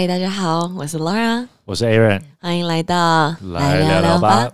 [0.00, 4.48] 嗨，大家好，我是 Laura，我是 Aaron，欢迎来到来聊聊吧。。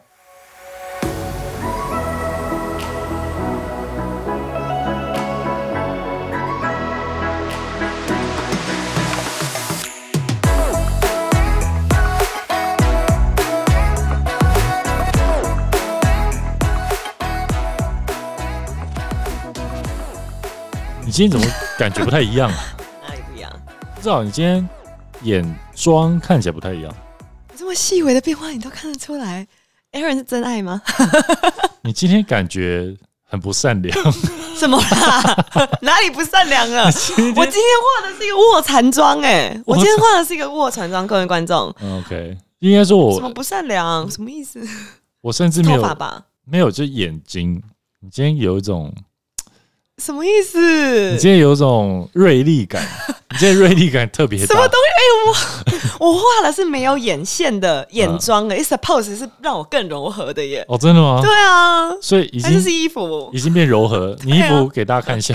[21.05, 21.47] 你今天怎么
[21.79, 22.57] 感觉不太一样啊？
[23.07, 23.53] 哪里不一样？
[23.95, 24.67] 不知道你今天
[25.25, 26.95] 眼妆看起来不太一样。
[27.57, 29.47] 这么细微的变化你都看得出来
[29.93, 30.81] ？Aaron 是真爱吗？
[31.83, 33.97] 你今天感觉很不善良。
[34.59, 35.47] 怎么啦？
[35.83, 36.85] 哪里不善良了？
[36.87, 44.09] 我今天画的是一个卧蚕妆，哎，我今天画的是一个卧蚕妆，各位观众，嗯 OK，应该说我什么不善良？
[44.11, 44.61] 什么意思？
[45.21, 45.97] 我甚至没有？
[46.45, 47.63] 没有，就眼睛。
[48.01, 48.93] 你今天有一种，
[49.99, 51.19] 什么意思你？
[51.19, 52.83] 今天有一种锐利感，
[53.31, 54.47] 你今天锐利感特别大。
[54.47, 55.71] 什么东西？
[55.71, 60.65] 哎、我 我画的是没有眼线的眼妆的、i t s suppose 是让我更柔和的耶。
[60.69, 61.21] 哦，真的吗？
[61.23, 64.17] 对啊，所以已还是是衣服已，经变柔和。
[64.27, 65.35] 你衣服给大家看一下，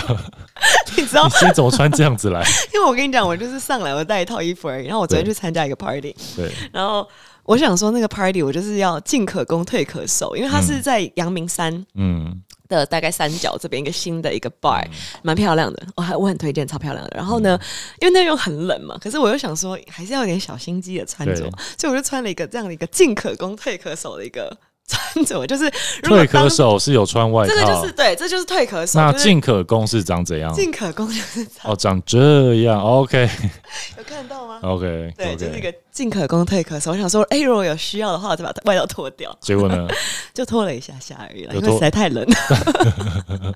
[0.98, 1.30] 你知道你？
[1.30, 2.44] 今天怎么穿这样子来？
[2.74, 4.86] 因为我跟你讲，我就是上来我带一套衣服而已。
[4.88, 7.08] 然后我昨天去参加一个 party，对，然后
[7.44, 14.86] 我想说那个 party 我就是要进可攻退可守，因为它是在阳明山嗯，的大概三角这边一个新的一个 bar，
[15.24, 17.12] 蛮漂亮的，我还我很推荐，超漂亮的。
[17.14, 17.68] 然后呢，嗯。
[18.00, 24.56] 因为那又很冷嘛，可是我又想说还是要有点小心机的穿着，所以我就穿了一个这样的一个进可攻退可守的一个
[24.90, 25.70] 穿着，就是
[26.04, 30.52] 退可当守是有穿外套这个就是，对，这就是退可守，那就是进可攻是长怎样？
[30.54, 32.82] 进可攻就是哦，长这样。
[32.82, 33.30] OK
[33.98, 35.60] 有看到吗？OK 对，就是。
[35.60, 36.92] 个进可攻退可守。
[36.92, 39.88] 我想说，哎、如果有需要的话，我就把外套脱掉，结果呢？
[40.34, 43.56] 就脱了一下下而已了，因为实在太冷了。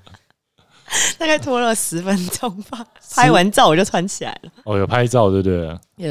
[1.18, 2.84] 大概脱了十分钟吧，
[3.16, 4.50] 拍完照我就穿起来了。
[4.64, 5.66] 哦，有拍照对不对？
[5.96, 6.10] 有，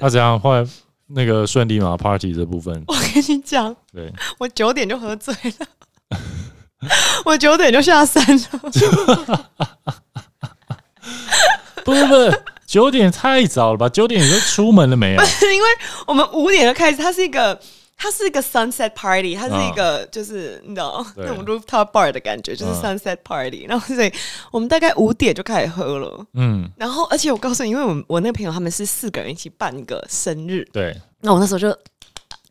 [0.00, 0.38] 那怎样？
[0.38, 0.64] 后来
[1.08, 5.66] 那个顺利吗？Party 这部分， 我跟你讲，对，我九点就喝醉了，
[7.24, 8.44] 我九点就下山了。
[11.84, 13.88] 不是不是，九点太早了吧？
[13.88, 15.22] 九点你都出门了没有？
[15.52, 15.68] 因为
[16.06, 17.60] 我们五点就开始，它是一个。
[18.02, 24.12] 它是一个 sunset party，它是一个就是、你知道那种 rooftop bar 的感觉，就是嗯 sunset party、然后所以
[24.50, 31.00] 我们大概五点就开始喝了，嗯，然后而且我告诉你，因为我我那个朋友他们是四个人一起办一个生日，对。
[31.24, 31.68] 那我那时候就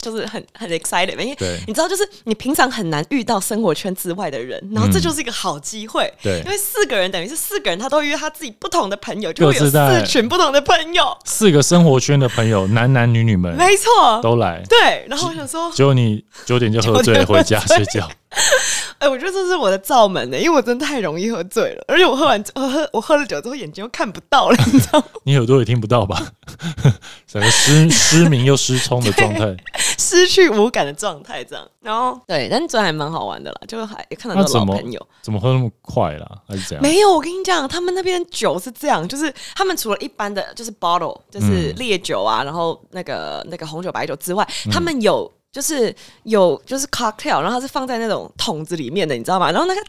[0.02, 6.12] 就是很很 excited，因为你知道，就是你平常很难遇到生活圈之外的人，然后这就是一个好机会。
[6.22, 11.16] 对因为四个人等于是四个人，他都约他自己不同的朋友，就会有四群不同的朋友。
[11.26, 14.62] 四个生活圈的朋友，男男女女们没错，都来。
[14.68, 15.06] 对。
[15.08, 18.10] 然后我想说，结果你九点就喝醉了，回家睡觉。
[19.00, 25.06] 哎、我觉得这是我的罩门呢、因为我真的太容易喝醉了，而且我喝完我喝我喝了酒之后眼睛又看不到了，你知道吗？
[25.26, 26.32] 你耳朵也听不到吧？
[27.28, 29.56] 整个失失明又失聪的状态。
[29.98, 31.68] 失去无感的状态这样。
[31.82, 35.08] 然后对，但昨天还蛮好玩的啦，就还也看到很多朋友。
[35.22, 36.28] 怎么喝那么快啦？
[36.48, 36.82] 还是怎样？
[36.82, 45.30] 没有，我跟你讲，他们那边酒是这样，就是他们除了一般的就是 bottle，就是嗯烈酒啊，然后那个那个红酒、白酒之外，他们有。
[45.52, 49.52] 就是有就是 cocktail，然后它是放在那种桶子里面的，你知道吗？
[49.52, 49.82] 然后那个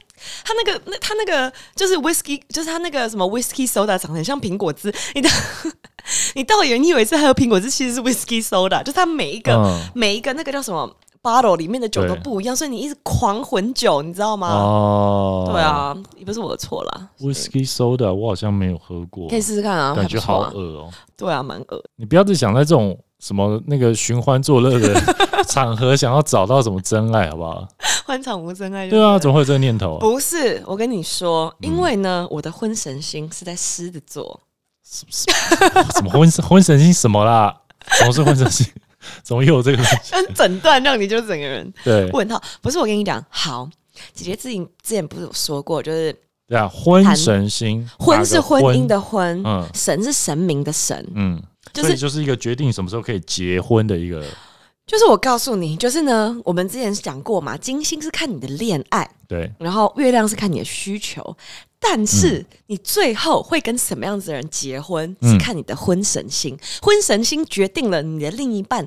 [0.44, 5.28] 它那个那它那个就是 whisky，就是它那个什么 whisky soda 长得很像苹果汁，你的
[6.34, 10.90] 你到底你以为是喝苹果汁，其实是 whisky soda，就是它每一个、嗯每一个那个叫什么
[11.22, 14.48] bottle 里面的酒都不一样，所以你一直狂混酒，你知道吗？
[14.48, 17.08] 哦，对啊，也不是我的错啦。
[17.20, 20.90] ，Whisky Soda 我好像没有喝过可，以试试看啊，感觉好恶哦。
[21.16, 21.84] 对啊，蛮恶。
[21.94, 25.00] 你不要只想在这种什么那个寻欢作乐的
[25.46, 27.68] 场合，想要找到什么真爱，好不好？
[28.04, 30.00] 欢场无真爱就对啊，怎么会有这个念头啊？
[30.00, 34.40] 不是，我跟你说，嗯因为呢，我的婚神星是在狮子座，
[34.84, 35.06] 什
[36.02, 37.56] 么婚婚神星什么啦？
[37.92, 38.66] 什么是婚神星？
[39.22, 40.10] 怎么又有这个东西？
[40.10, 42.42] 但整段让你就整个人对问号。
[42.60, 43.68] 不是，我跟你讲，好，
[44.12, 46.12] 姐姐自己之前不是有说过，就是
[46.48, 51.40] 对啊，婚神星，婚是婚姻的婚，嗯神是神明的神，嗯，
[51.72, 54.24] 就是所以就是一个决定什么时候可以结婚的一个
[54.84, 61.36] 就是我告诉你，就是呢，我们之前讲过嘛，金星是看你的恋爱，对然后月亮是看你的需求，
[61.78, 66.58] 但是你最后会跟什么样子的人结婚，嗯是看你的婚神星。
[66.82, 68.86] 婚神星决定了你的另一半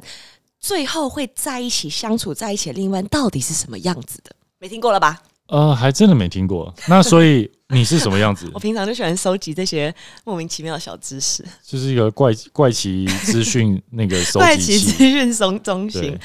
[0.60, 4.36] 最后会在一起相处在一起的另一半到底是什么样子的。
[4.60, 5.22] 没听过了吧？
[5.48, 6.74] 呃，还真的没听过。
[6.88, 8.59] 那所以你是什么样子 我？
[8.59, 14.77] 平常就喜欢收集这些莫名其妙的小知识，就是一个怪怪奇资讯那个收怪奇。
[14.77, 16.17] 资讯中中心。，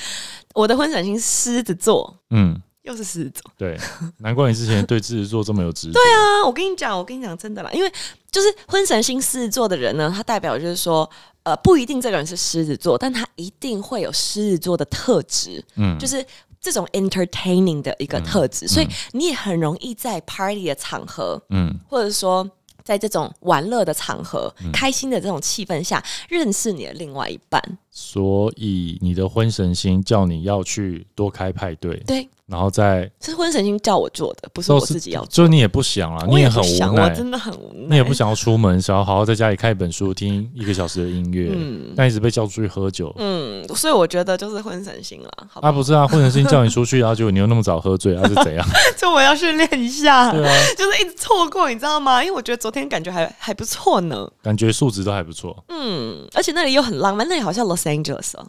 [0.55, 3.53] 我的婚神星狮子座，嗯，又是狮子座。
[3.57, 3.79] 对，
[4.19, 5.93] 难怪你之前对狮子座这么有执着。
[5.95, 7.91] 对啊，我跟你讲，我跟你讲真的啦，因为
[8.31, 11.09] 就是婚神星狮子座的人呢，他代表就是说，
[11.45, 16.25] 呃，不一定这个人是狮子座，但他一定会有狮子座的特质，嗯，就是
[16.61, 22.49] 这种 entertaining 的一个特质，所以你也很容易在 party 的场合，嗯或者说
[22.85, 27.63] 在这种玩乐的场合、开心的这种气氛下，认识你的另外一半。
[27.91, 35.45] 所以你的婚神星叫你要去多开派对，对，然后再是婚神星叫我做的，不是我自己要做。
[35.45, 37.87] 就你也不想啊，你也很，我无奈，真的很无奈。
[37.91, 43.13] 你也不想要出门，想要好好在家里看一本书，听一个小时的音乐，嗯但一直被叫出去喝酒。
[43.19, 48.65] 嗯，所以我觉得就是婚神星了，好不啊，不是啊，婚神星叫你出去，然后结果你又那么早喝醉，啊是怎样？
[48.97, 52.23] 就我要训练一下， 对啊，就是一直错过，你知道吗？
[52.23, 54.31] 因为我觉得昨天感觉还还不错呢。
[54.43, 55.65] 感觉素质都还不错。
[55.69, 58.47] 嗯，而且那里又很浪漫，那里好像 Los Angeles 哦，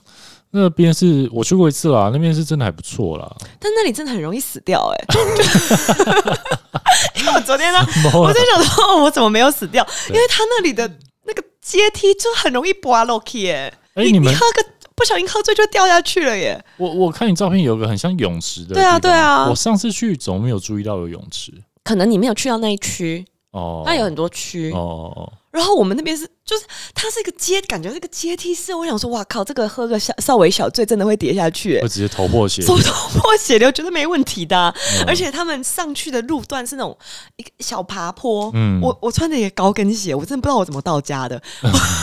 [0.52, 3.36] 那边是我去过一次啦，那边是真的还不错啦。
[3.60, 5.06] 但那里真的很容易死掉哎、
[7.16, 9.86] 因为我昨天呢，么我在想说，哦我怎么没有死掉？
[10.08, 10.88] 因对为他那里的
[11.26, 13.74] 那个阶梯就很容易滑落去耶。
[13.96, 14.66] 你哎你们喝个
[14.96, 16.64] 不小心喝醉就掉下去了耶。
[16.78, 21.52] 我我看你照片有个很像泳池的，对啊对啊我上次去怎么没有注意到有泳池？
[21.84, 24.72] 可能你没有去到那一区，哦，它有很多区。
[24.72, 28.74] 哦哦，然后我们那边是，就是它是一个阶，感觉是一个阶梯式。
[28.74, 31.88] 我想说，哇靠，这个喝个小稍微小醉，真的会跌下去耶会。
[31.88, 32.78] 直接头破血流。
[32.80, 36.98] 头破血流，绝对没问题的啊、嗯而且他们上去的路段是那种
[37.36, 41.42] 一个小爬坡，嗯我我穿的也高跟鞋，我真的不知道我怎么到家的。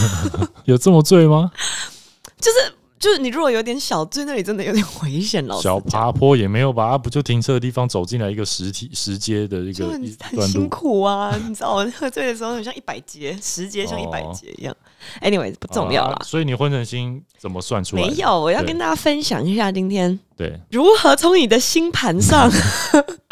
[0.67, 1.50] 有这么醉吗？
[2.41, 6.87] 就是就是你如果有点小醉，那里真的有点危险，老师小爬坡也没有吧？
[6.87, 10.69] 啊不就停车的地方走进来一个实体石阶的一个一很辛？
[10.69, 14.77] 苦啊，你知道我喝醉的时候很像一百阶，十阶像一百哦节一样。
[15.23, 16.25] Anyway，不重要啦啊。
[16.25, 18.03] 所以你婚神星怎么算出来？
[18.03, 22.50] 没有，我要跟大家分享一下今天对，如何从你的星盘上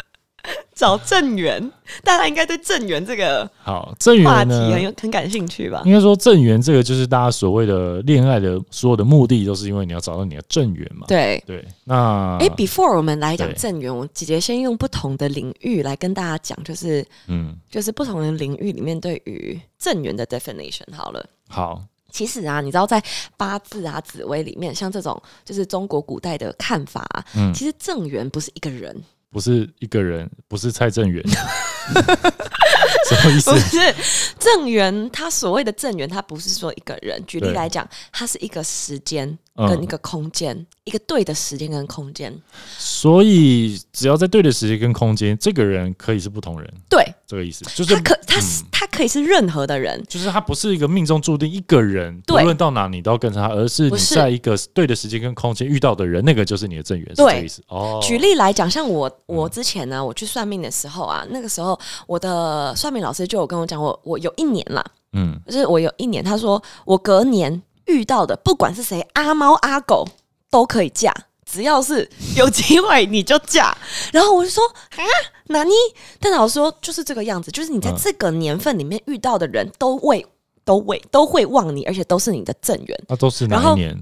[0.75, 1.71] 找正缘。
[2.03, 4.51] 大家应该对正缘这个好，正话题？
[4.51, 5.81] 很有很感兴趣吧？
[5.85, 11.05] 应该说正缘这个就是大家所谓的恋爱的所有的目的，都是因为你要找到你的正缘嘛。
[11.07, 11.41] 对。
[11.47, 21.25] 对，那哎、b e f o r e 我们来讲对正缘，我姐姐先用不同的领域来跟大家讲，就是嗯，就是不同的领域里面对于正缘的 definition 好了。
[21.47, 23.01] 好，其实啊，你知道在
[23.37, 28.93] 八字啊、紫微里面，像这种就是中国古代的看法、啊，嗯其实正缘不是一个人，
[29.29, 33.57] 不是一个人，不是蔡正元， 什么意思不？
[33.59, 33.95] 是
[34.39, 37.21] 正元，他所谓的正元，他不是说一个人。
[37.27, 42.33] 举例来讲，它是一个时间嗯跟一个空间，一个对的时间跟空间。
[42.77, 52.43] 所以只要在对的时间跟空间，这个人可以是不同人，对，这个意思就是他可他是、他可以是任何的人，就是他不是一个命中注定一个人，不对。
[52.43, 57.61] 论到哪你都要跟着他，而是你在一个对的时间跟空间遇到的人，那个就是你的正缘，是对这个意思。
[57.67, 57.99] 哦。
[58.01, 64.81] 举例来讲，像我我之前呢，我去算命的时候啊，那个时候我的算命老师就有跟我讲，我我有一年啦，
[65.11, 70.07] 嗯，就是我有一年，他说我隔年遇到的，不管是谁，阿猫阿狗
[70.49, 71.13] 都可以嫁，
[71.45, 73.77] 只要是有机会你就嫁。
[74.13, 74.63] 然后我就说
[74.95, 75.03] 啊，
[75.49, 75.71] 哪尼？
[76.19, 80.25] 但老师说就是这个样子，就是你在嗯这个年份里面遇到的人都会
[80.65, 82.99] 都会都会旺你，而且都是你的正缘。
[83.07, 83.97] 那都是哪一年？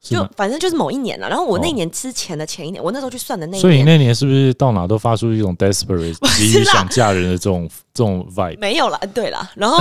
[0.00, 0.24] 就？
[0.36, 8.58] 反正就是某一年了，然后我那哦年之前的前一年，我那时候去算的那一年所以你，那年是不是到哪都发出一种 desperate 急于想嫁人的这种这种 vibe？
[8.58, 9.76] 没有啦，对啦，然后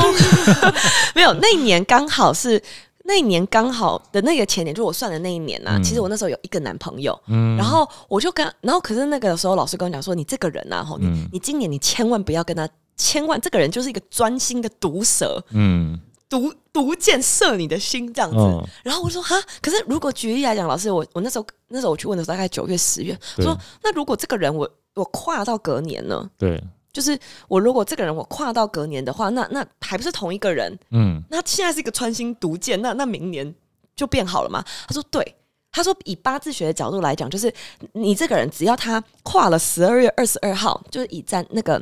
[1.13, 2.62] 没有那一年刚好是
[3.07, 5.84] 那一年刚好的那个前年，就我算的那一年呐、嗯。
[5.84, 11.29] 其实我那时候有一个男朋友，嗯，然后我就跟，然后可是那个时候老师跟我讲说，你这个人呐、啊，吼，你、嗯。
[11.32, 12.67] 你今年你千万不要跟他，
[12.98, 16.00] 千万这个人就是一个专心的毒蛇，嗯。
[16.29, 18.36] 毒毒箭射你的心这样子。
[18.38, 26.29] 嗯，然后我就说哈，可是如果举例来讲，老师，我我那时候那时候我去问的时候，大概九月十月，我说那如果这个人我我跨到隔年呢？
[26.38, 26.62] 对，
[26.98, 30.75] 就是我如果这个人我跨到隔年的话，那那还不是同一个人？
[30.89, 33.54] 嗯那现在是一个穿心毒箭，那那明年
[33.96, 34.63] 就变好了吗？
[34.88, 35.36] 他说对。
[35.70, 37.54] 他说：“以八字学的角度来讲，就是
[37.92, 41.80] 你这个人只要他跨了十二月二十二号，就是以占那个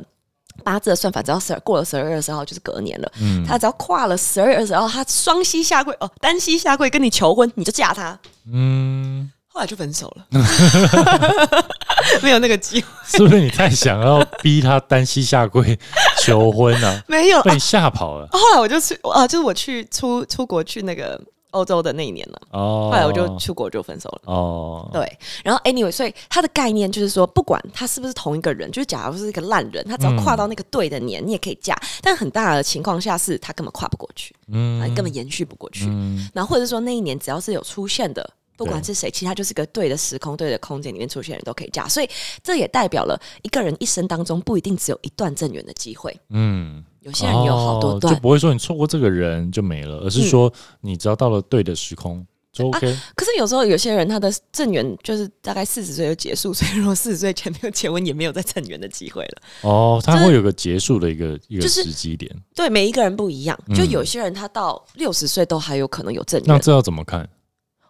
[0.62, 3.10] 八字的算法，只要十二过了十二月二十号就是隔年了。
[3.22, 8.18] 嗯，他只要跨了十二月二十号，他双膝下跪哦，单膝下跪跟你求婚，你就嫁他。
[8.52, 10.26] 嗯，后来就分手了，
[12.22, 15.78] 没有那个机会， 是不是你太想要逼他单膝下跪
[16.20, 17.02] 求婚啊？
[17.08, 17.42] 没有。
[17.42, 21.18] 被你吓跑了后来我就去啊，就是我去出出国去那个
[21.52, 22.38] 欧洲的那一年了。
[22.50, 22.90] 哦。
[22.92, 24.20] 后来我就出国就分手了。
[24.30, 25.10] 哦，对，
[25.42, 31.74] 然后 anyway，所以他的概念就是说，不管他是不是同一个人，就是假如是一个烂人，他只要跨到那个对的年，你也可以嫁。
[32.02, 35.86] 但很大的情况下是他根本跨不过去，啊，嗯你根本延续不过去。
[35.86, 42.08] 嗯然后或者说那一年只要是有出现的不管是谁，其实他就是个对的时空、对的空间里面出现的人都可以嫁，所以
[42.42, 48.14] 这也代表了一个人一生当中不一定只有一段正缘的机会，嗯，有些人有好多哦段。
[48.14, 52.80] 就不会说你错过这个人就没了，而是说你只要到了对的时空就 OK。
[53.14, 59.42] 可是有时候有些人他的正缘就是大概四十岁就结束，所以如果四十岁前没有结婚，也没有再正缘的机会了。
[59.62, 66.48] 哦，他会有个结束的一个一个时机点，对，每一个人不一样，就嗯有些人他到六十岁都还有可能有正缘。
[66.48, 67.28] 那这要怎么看？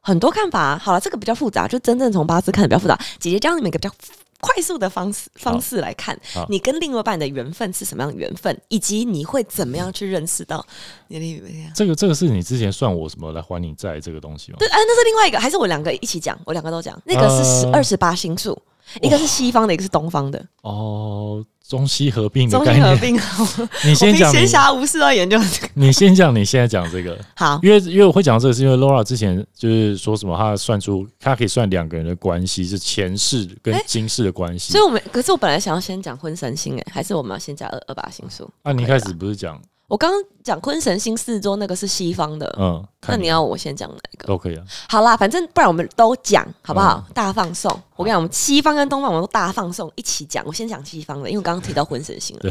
[0.06, 2.96] 很多看法、啊，好了，这个比较复杂，就真正从八字看的比较复杂。
[3.18, 3.92] 姐姐教你们一个比较
[4.38, 6.16] 快速的方式方式来看，
[6.48, 10.64] 你跟另外一半的缘分是什么样的缘分，以及你会怎么样去认识到
[11.08, 11.72] 你的另一半。
[11.74, 14.58] 这个这个是你之前算我什么来还你债这个东西吗？
[14.60, 16.38] 对，啊，那是另外一个，还是我两个一起讲？
[16.44, 18.56] 我两个都讲，那个是十呃二十八星宿，
[19.02, 22.84] 一个是西方的，一个是东方的，哦，中西合并的中概念。
[22.84, 23.16] 西合并。
[23.84, 25.68] 你先讲，闲暇无事都要研究这个。
[25.74, 34.84] 你先讲你现在讲这个， 好，因为因为我会讲这个，是因为 Laura 之前就是说什么，她算出她可以算两个人的关系是前世跟哎今世的关系所以。
[34.84, 38.48] 我们可是我本来想要先讲婚神星，哎，还是我们要先讲二二八星宿？
[38.62, 44.26] 啊，你一开始不是讲我刚刚讲婚神星四周，那个是西方的，嗯，那你要我先讲哪一个？
[44.26, 44.64] 都可以啊。
[44.88, 47.04] 好啦，反正不然我们都讲好不好？
[47.06, 47.70] 嗯大放送。
[47.94, 50.44] 我跟你讲，我们西方跟东方我们都大放送一起讲。
[50.44, 52.42] 我先讲西方的，因为我刚刚提到婚神星了。
[52.42, 52.50] 对，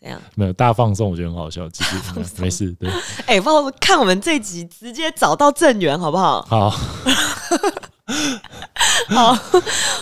[0.00, 0.20] 怎样？
[0.34, 2.72] 没有大放送，我觉得很好笑，继续嗯没事。
[2.72, 2.90] 对，
[3.26, 6.42] 哎、不好看我们这集直接找到正源好不好？
[6.42, 6.70] 好，
[9.10, 9.32] 好，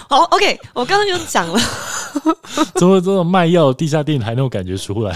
[0.08, 0.58] 好，OK。
[0.72, 1.60] 我刚刚就讲了，
[2.76, 5.14] 怎么这种卖药地下电台那种感觉出来？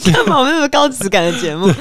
[0.04, 1.72] 你看嘛，我们有没有高质感的节目？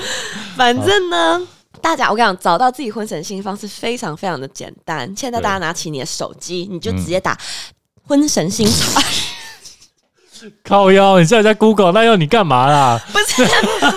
[0.56, 1.42] 反正呢。
[1.80, 5.14] 大家，我跟你讲，找到自己婚神星方式非常非常的简单。
[5.16, 7.38] 现在大家拿起你的手机，你就直接打
[8.08, 9.00] “婚神星查”
[10.66, 13.00] 靠腰，你现在在 Google，那要你干嘛啦？
[13.14, 13.46] 不是，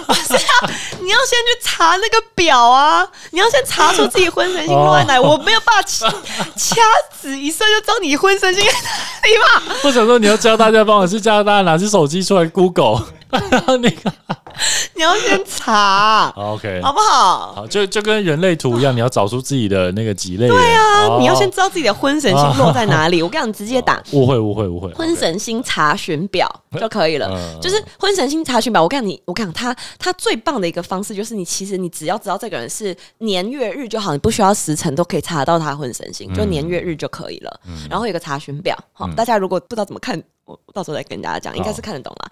[0.07, 0.71] 不是啊！
[1.04, 3.07] 你要先去查那个表啊！
[3.30, 5.25] 你要先查出自己婚神星落在哪里。
[5.25, 6.09] 我没有办法掐
[6.57, 6.80] 掐
[7.21, 9.76] 指一算就知道你婚神星在哪里吧。
[9.85, 14.12] 我想说你要教大家帮我去加拿大家拿起手机出来 Google，然后 那个
[14.95, 17.54] 你要先查，OK，好不好？
[17.54, 20.49] 好，就就跟人类图一样，你要找出自己的那个几类。
[20.49, 23.23] 对啊，你要先知道自己的婚神星落在哪里。
[23.25, 27.28] 我跟你讲，直接打误会误会误会，婚神星查询表就可以了。
[27.30, 37.61] 嗯就是婚神星查询表，我跟你，我跟你讲，它它最棒的一个方式就是你其实你只要知道这个人是年月日就好，你不需要时辰都可以查得到他婚神星，就年月日就可以了。
[37.88, 40.23] 然后有个查询表，好，大家如果不知道怎么看。
[40.50, 42.30] 我我到时候再跟大家讲，应该是看得懂啦。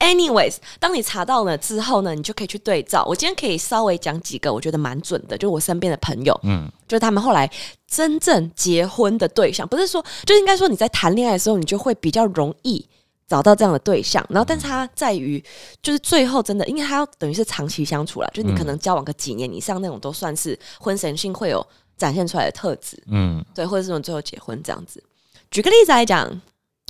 [0.00, 3.04] Anyways，当你查到了之后呢，你就可以去对照。
[3.06, 7.48] 我今天可以稍微讲几个我觉得蛮准的，就是我身边的朋友，嗯就是他们后来
[7.86, 12.84] 真正结婚的对象，不是说，就应该说你在谈恋爱的时候，你就会比较容易
[13.28, 14.24] 找到这样的对象。
[14.28, 15.42] 然后，但是它在于，
[15.80, 21.64] 就是最后真的，因为他要等于是长期相处了，就是你可能交往个几年以上那种，都算是婚神性会有
[21.96, 25.02] 展现出来的特质，嗯对，或者是我们最后结婚这样子。
[25.50, 26.40] 举个例子来讲，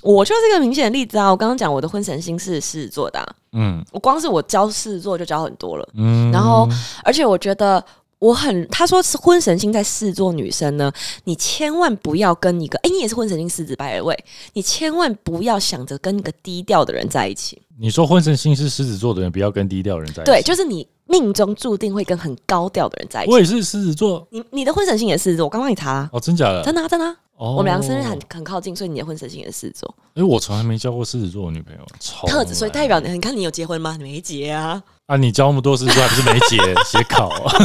[0.02, 1.30] 我就是一个明显的例子啊！
[1.30, 5.88] 我刚刚讲我的婚神星是狮子座的啊、嗯我光是我教狮子座就教很多了。
[5.94, 6.68] 嗯，然后
[7.04, 7.84] 而且我觉得
[8.18, 10.92] 我很，他说是婚神星在狮子座女生呢，
[11.24, 14.16] 你千万不要跟一个，哎，你也是婚神星狮子白位，
[14.52, 17.60] 你千万不要想着跟一个低调的人在一起。
[17.78, 20.30] 你说婚神星是狮子座的人，不要跟低调的人在一起。
[20.30, 23.32] 对，就是你命中注定会跟很高调的人在一起。
[23.32, 26.62] 我也是狮子座你你的婚神星也是狮子座，我刚帮你查、啊，哦，真假的？
[26.62, 33.96] 真的、啊、真的、啊，哦，我们两个生日很很靠近，所以你的婚神星也是狮子座哎，我从来没交过狮子座的女朋友，超特质，所以代表你，你看你有结婚吗？
[33.98, 34.80] 你没结啊。
[35.06, 37.52] 啊，你交那么多狮子座，还不是没结 写考啊？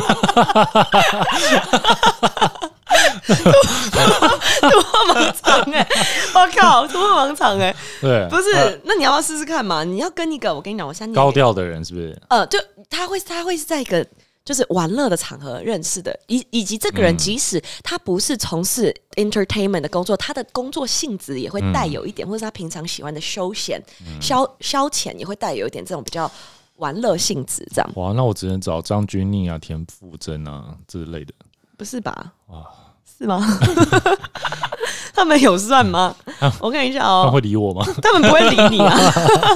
[3.25, 5.87] 突破盲场哎、
[6.33, 9.83] 我靠，突破盲场哎、对，不是，呃那你要不要试试看嘛？
[9.83, 12.19] 你要跟一个，我跟你讲，我现在念给高调的人是不是？
[12.29, 12.59] 呃，就
[12.89, 14.06] 他会他会是在一个
[14.44, 17.18] 就是玩乐的场合认识的，以以及这个人嗯。
[17.18, 23.82] 即使他不是从事 entertainment 的工作，他的工作性质也会带有一点，或者是他平常喜欢的休闲、
[24.22, 26.32] 消消遣也会带有一点这种比较
[26.75, 27.92] 玩乐性质，这样。
[27.96, 31.34] 哇，那我只能找张钧甯啊、田馥甄啊之类的。
[31.77, 32.34] 不是吧？
[32.48, 32.63] 哇
[33.17, 33.41] 是吗？
[35.13, 36.13] 他们有算吗？
[36.60, 37.86] 我看一下哦他哦，会理我吗？
[38.01, 39.00] 他们不会理你啊。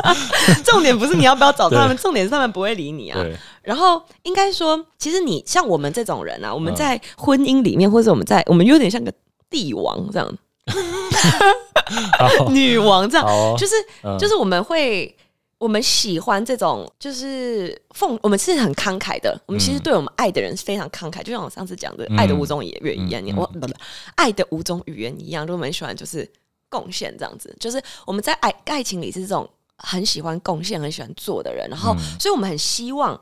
[0.64, 3.20] 重点不是你要不要找他们，重点是他们不会理你啊。
[3.62, 9.12] 然后应该说，其实你像我们这种人啊，我们嗯在婚姻里面，或者我们在我们有点像个
[9.50, 10.38] 帝王这样，
[12.50, 15.16] 女王这样，哦，就是嗯就是我们会。
[15.60, 19.40] 我们喜欢这种，就是奉，我们是很慷慨的。
[19.46, 19.84] 我们其实嗯。
[19.84, 22.18] 对我们爱的人是非常慷慨，就像我上次讲的，嗯。
[22.18, 23.68] 爱的五种语言一样，我不不，
[24.16, 26.28] 爱的五种语言一样，就我们喜欢就是
[26.70, 29.48] 贡献这样子，就是我们在爱爱情里是这种
[29.78, 32.20] 很喜欢贡献、很喜欢做的人，然后，嗯。
[32.20, 33.20] 所以我们很希望，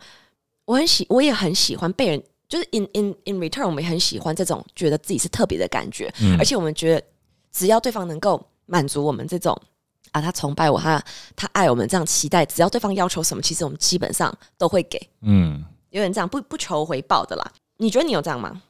[0.66, 6.38] 我很喜，我也很喜欢被人就是 in in in return，我们也很喜欢这种觉得自己是特别的感觉，嗯。
[6.38, 7.04] 而且我们觉得
[7.52, 9.60] 只要对方能够满足我们这种
[10.18, 11.04] 啊，他崇拜我，他
[11.36, 17.52] 他爱我们这样期待，只要对方要求什么，其实我们基本上都会给，嗯，有点这样不不求回报的啦。
[17.78, 18.62] 你觉得你有这样吗？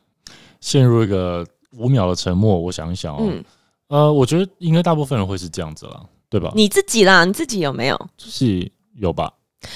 [0.59, 1.45] 陷入一个
[1.77, 2.57] 五秒的沉默。
[2.59, 3.43] 我想一想哦，嗯，
[3.87, 6.51] 呃，我觉得应该大部分人会是这样子了，对吧？
[6.55, 8.09] 你自己啦，你自己有没有？
[8.17, 9.31] 就是有吧？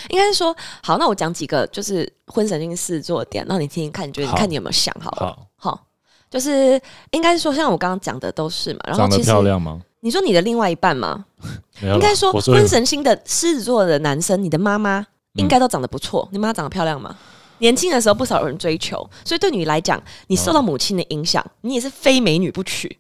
[0.09, 5.17] 应该是说，好，那我讲几个就是婚神经狮子座的点，让你听听看，你觉得你看你有没有想好了？
[5.27, 5.85] 好，好，
[6.29, 6.79] 就是
[7.11, 8.79] 应该是说，像我刚刚讲的都是嘛。
[8.85, 9.81] 然后长得其实漂亮吗？
[10.01, 11.25] 你说你的另外一半吗？
[11.81, 16.27] 应该说我说婚神星的狮子座的男生，你的妈妈应该都长得不错。
[16.31, 17.15] 你妈长得漂亮吗？
[17.59, 22.97] 年轻的时候不少有人追求，所以对你来讲，你受到母亲的影响，你也是非美女不娶。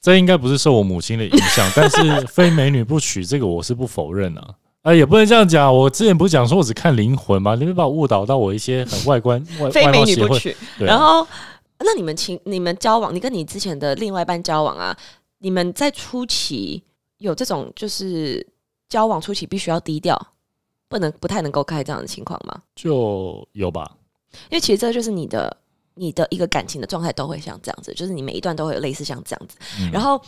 [0.00, 4.54] 这应该不是受我母亲的影响，但是非美女不娶这个我是不否认啊。
[4.82, 5.74] 啊，也不能这样讲。
[5.74, 7.54] 我之前不是讲说我只看灵魂吗？
[7.54, 10.04] 你们把我误导到我一些很外观外 非美。
[10.04, 10.50] 女不娶。
[10.50, 11.26] 啊、然后，
[11.78, 14.94] 那你们情你们交往，你跟你之前的另外一半交往啊，
[15.44, 16.82] 你们在初期
[17.18, 18.44] 有这种就是
[18.88, 20.18] 交往初期必须要低调，
[20.88, 22.62] 不能不太能够开这样的情况吗？
[22.74, 23.98] 就有吧。
[24.48, 25.54] 因为其实这就是你的
[25.96, 29.58] 你的一个感情的状态都会像这样子，就是你每一段都会有类似像这样子。
[29.82, 30.18] 嗯然后，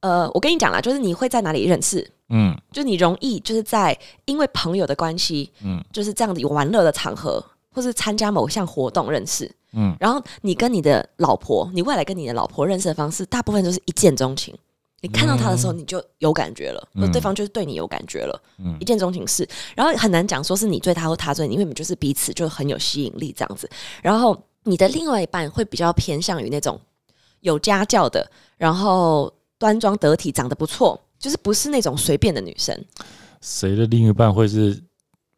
[0.00, 9.54] 呃，我跟你讲啦，就是你会在哪里认识，嗯就你容易就是在因为朋友的关系，嗯就是这样子有玩乐的场合，或是参加某项活动认识。
[9.74, 14.54] 嗯然后你跟你的老婆，你未来跟你的老婆认识的方式，大部分都是一见钟情。
[15.02, 19.46] 你看到他的时候，你就有感觉了，嗯对方就是对你有感觉了，嗯一见钟情是。
[19.74, 23.68] 然后很难讲说是你追他或他追你，因为你们就是彼此就很有吸引力这样子。
[24.00, 26.80] 然后你的另外一半会比较偏向于那种
[27.40, 32.84] 有家教的，然后端庄得体，长得不错，就是不是那种随便的女生。
[33.40, 34.80] 谁的另一半会是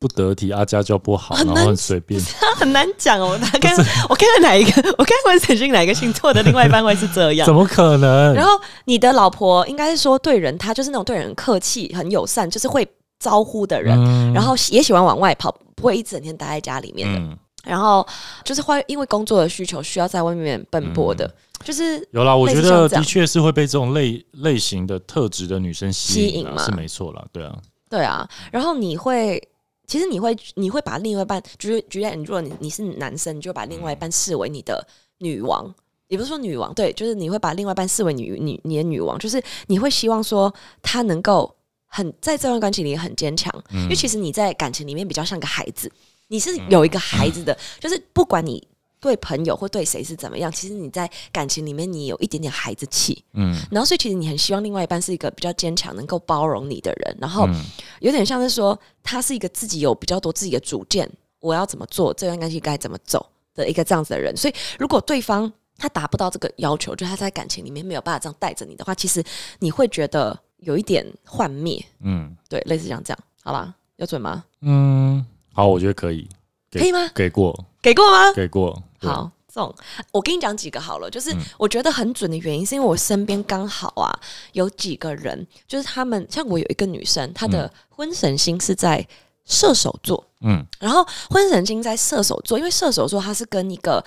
[0.04, 2.20] 不得体阿，家教不好，然后很随便？
[2.56, 3.74] 很难讲哦， 他看
[4.10, 7.54] 我看看哪一个， 我看文神星哪一个星座的另外一半会是这样怎。
[7.54, 8.34] 么可能？
[8.34, 8.50] 然后
[8.84, 12.86] 你的老婆应该是说对人，她就是那种对人客气、很友善，就是会
[13.18, 17.18] 招呼的人，嗯然后也喜欢往外跑，不会一整天待在家里面的。
[17.18, 17.34] 嗯，
[17.64, 18.06] 然后
[18.44, 21.32] 就是会因为工作的需求需要在外面奔波的，
[21.64, 27.56] 就是有啦，我觉得的确是会被这种类类型的特质的女生吸引啊，吸引嘛是没错啦，对啊，
[27.88, 28.28] 对啊。
[28.52, 29.42] 然后你会，
[29.86, 34.86] 其实你会你会把另外一半，举举例，如果你你是男生，你就把另外一半视为你的
[35.18, 35.74] 女王。
[36.08, 41.52] 也不是说女王，对，就是你会把另外一半视为女女你的女王，就是你会希望说她能够
[41.86, 45.90] 很在这段关系里很坚强，因为其实你在感情里面比较像个孩子，
[46.28, 48.62] 你是有一个孩子的，就是不管你
[49.04, 57.64] 对朋友或对谁是怎么样，其实你在感情里面你有一点点孩子气，嗯然后所以其实你很希望另外一半是一个比较坚强、能够包容你的人，然后嗯
[58.00, 61.06] 有点像是说他是一个自己有比较多自己的主见，
[61.40, 64.34] 我要怎么做，这段关系该怎么走的一个这样子的人。
[64.34, 69.22] 所以如果对方他达不到这个要求，就他在感情里面没有办法这样带着你的话，其实
[69.58, 74.44] 你会觉得有一点幻灭，嗯对，类似像这样，好吧，有准吗？
[74.62, 76.26] 嗯，好，我觉得可以，
[76.72, 77.10] 可以吗？
[77.14, 78.32] 给过，给过吗？
[78.34, 79.74] 给过，对，好，这种
[80.12, 81.38] 我跟你讲几个好了，就是嗯。
[81.58, 84.12] 我觉得很准的原因，是因为我身边刚好啊
[84.52, 89.06] 有几个人，就是他们像我有一个女生，她的婚神星是在
[89.44, 90.64] 射手座，嗯。
[90.78, 94.04] 然后婚神星在射手座，因为射手座它是跟一个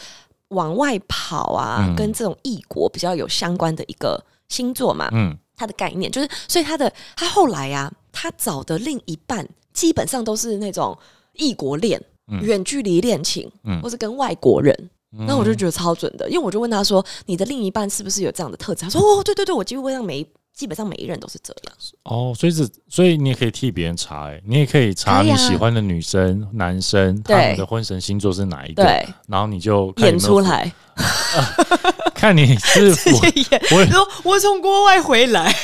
[0.49, 1.95] 往外跑啊，嗯。
[1.95, 5.37] 跟这种异国比较有相关的一个星座嘛，嗯。
[5.55, 10.95] 它的概念就是，所以他的他后来啊，他找的另一半基本上都是那种
[11.33, 12.05] 异国恋、嗯
[12.41, 14.73] 远距离恋情，嗯或是跟外国人。
[15.17, 21.73] 嗯那我就觉得超准的，因为我就问他说：“你的另一半是不是有这样的特质？”他说：“哦，对对对，我基本上每一基本上每一任都是这样。
[22.03, 30.71] 哦，所以是，所以你也可以替别人查、欸，你也可以查你喜欢的女生、男生，他对们的婚神星座是哪一个，对，然后你就演出来，
[32.13, 33.61] 看你是直符接演。
[33.71, 35.55] 我也说我从国外回来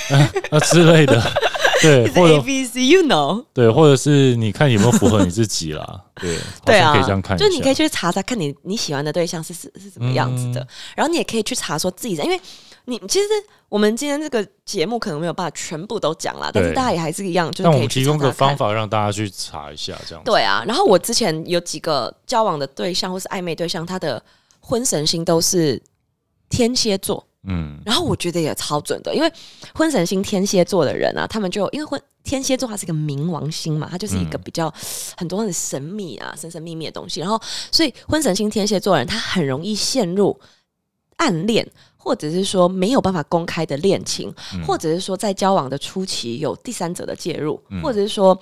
[0.50, 1.22] 啊 之类的，
[1.84, 3.46] 对， 是或 A 者 B C，you know？
[3.54, 12.40] 对，或者是你看有没有符合你自己啦， 对，对啊，可以这样看，就你可以去查查看你你喜欢的对象是是是什么样子的，嗯然后你也可以去查说自己的，因为
[12.86, 13.28] 你其实
[13.70, 18.56] 我们今天这个节目可能没有办法全部都讲啦，但是大家也还是一样，就是但我们提供个方。
[18.58, 20.30] 法让大家去查一下，这样子。
[20.30, 24.24] 对啊，然后我之前有几个交往的对象或是暧昧对象，他的
[24.60, 25.82] 婚神星都是
[26.50, 27.80] 天蝎座，嗯。
[27.86, 29.32] 然后我觉得也超准的，因为
[29.74, 34.42] 婚神星天蝎座的人啊，他们就因为婚天蝎座它是一个冥王星嘛，它就是一个嗯。
[34.44, 34.74] 比较
[35.18, 37.40] 很多很神秘啊、神神秘秘的东西，然后
[37.72, 40.40] 所以婚神星天蝎座的人他很容易陷入
[41.18, 41.68] 暗恋。
[42.06, 44.62] 或者是说没有办法公开的恋情，嗯。
[44.66, 47.82] 或者是说在交往的初期有第三者的介入，嗯。
[47.82, 48.38] 或者是说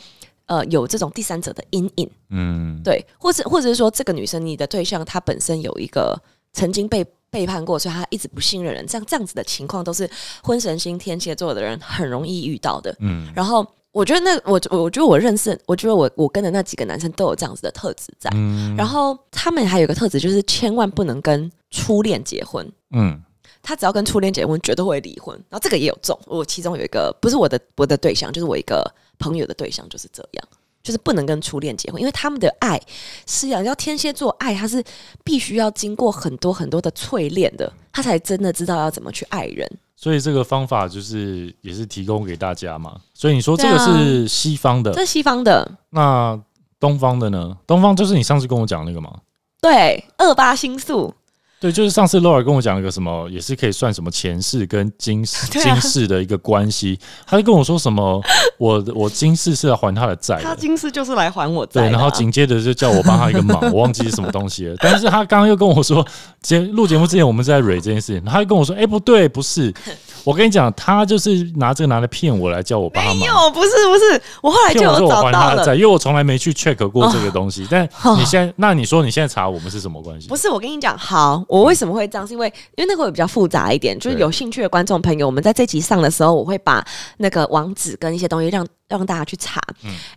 [0.47, 6.19] 呃有这种第三者的阴影，嗯，对，或者或者是说这个女生你的对象她本身有一个
[6.53, 10.07] 曾经被背叛过，所以他一直不信任人，这样这样子的情况都是
[10.43, 12.93] 婚神星天蝎座的人很容易遇到的。
[12.99, 18.29] 嗯然后我觉得那我我觉得我认识，我觉得我我跟的那几个男生都有这样子的特质在。
[18.33, 22.69] 嗯然后他们还有一个特质，就是千万不能跟初恋结婚。
[22.91, 23.21] 嗯
[23.63, 25.35] 他只要跟初恋结婚，绝对会离婚。
[25.47, 28.83] 然后这个也有中，我其中有一个不是我的我的对象，就是我一个
[29.19, 30.47] 朋友的对象，就是这样，
[30.83, 32.81] 就是不能跟初恋结婚，因为他们的爱
[33.27, 34.83] 是要要天蝎座爱，他是
[35.23, 39.69] 必须要经过很多很多的淬炼的，他才真的知道要怎么去爱人。
[39.95, 42.99] 所以这个方法就是也是提供给大家嘛。
[43.13, 46.39] 所以你说这个是西方的，这是西方的，那
[46.79, 47.55] 东方的呢？
[47.67, 49.13] 东方就是你上次跟我讲那个吗。
[49.61, 51.13] 对二八星宿，
[51.61, 56.99] 对，就是上次 Laura 跟我讲一个什么，也是可以算什么前世跟今世、 啊今世的一个关系。
[57.27, 58.19] 他就跟我说什么，
[58.57, 64.75] 我我今世是要还他的债，他今世就是来还我债对，然后紧接着就叫我帮他一个忙， 我忘记是什么东西了。
[64.79, 66.03] 但是他刚刚又跟我说，
[66.41, 69.71] 节录节目之前我们在蕊这件事情，他就跟我说，哎、不对，不是，
[70.25, 73.19] 我跟你讲，他就是拿这个拿来骗我来叫我帮他忙。
[73.19, 75.75] 没有，不是不是，我后来就有找到了还他的债，。
[75.75, 77.67] 因为我从来没去 check 过这个东西。
[77.69, 80.27] 但哦你现在，那你说你现在查我们是什么关系？
[80.27, 82.25] 不是，我跟你讲，好，我为什么会这样？
[82.25, 86.81] 是因为因为那个会比较复杂一点，就是有兴趣的观众朋友，我们在这集上的时候，我会把
[87.17, 89.61] 那个网址跟一些东西让让大家去查。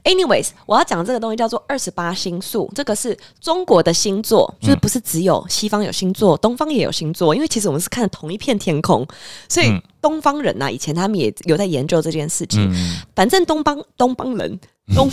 [0.05, 9.05] Anyways，我要讲这个东西叫做二十八星宿，这个是中国的星座，就是不是只有西方有星座，东方也有星座，因为其实我们是看同一片天空，
[9.49, 12.71] 所以嗯东方人呐、以前他们也有在研究这件事情。
[12.73, 14.61] 嗯，反正东方东方人
[14.95, 15.11] 东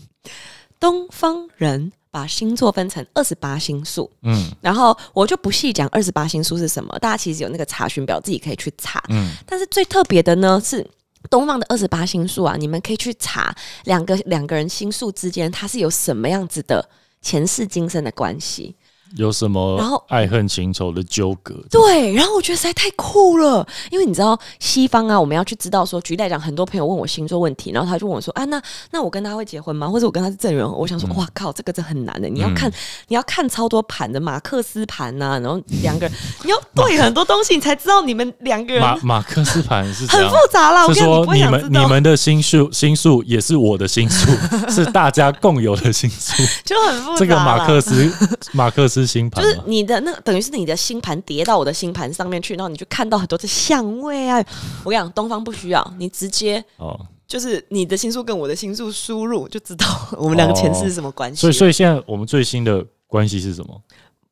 [0.80, 9.02] 东方人把星座分成二十八星宿，嗯然后我就不细讲二十八星宿是什么，大家其实有那个查询表，自己可以去查。
[9.08, 10.86] 嗯但是最特别的呢是。
[11.30, 13.50] 东方的二十八星宿啊，你们可以去查
[13.84, 16.86] 两个两个人星宿之间，它是有什么样子的
[17.22, 18.76] 前世今生的关系。
[19.16, 21.54] 有什么然后爱恨情仇的纠葛？
[21.70, 29.88] 对，然后我觉得实在太酷了，因为你知道西方啊，我们要去知道说，举例来讲，很多朋友问我星座问题，然后他就问我说啊，那那我跟他会结婚吗？
[29.88, 30.64] 或者我跟他是正缘？
[30.64, 32.70] 我想说，哇靠，这个真很难的，你要看、
[33.08, 40.34] 你要看超多盘的马克思盘呐、然后两个人你要对很多东西，你才知道你们两个人马马克思盘是很复？
[40.50, 40.86] 杂啦。
[40.86, 44.30] 我说你们你们的星宿星宿也是我的心宿，
[44.70, 46.42] 是大家共有的星宿。
[46.64, 47.18] 就很复杂。
[47.18, 48.12] 这个马克思
[48.52, 54.36] 马克思星盘就是，你的那等于是你的星盘叠到我的星盘上面去，然后你就看到很多的相位啊。
[54.84, 59.86] 我跟你讲，东方不需要，你直接哦，就是你的星数跟我的星数输入，就知道
[60.18, 61.40] 我们两个前世是什么关系。
[61.40, 63.80] 所以所以现在我们最新的关系是什么？